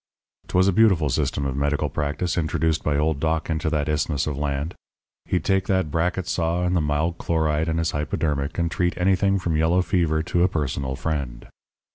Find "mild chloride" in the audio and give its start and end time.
6.81-7.69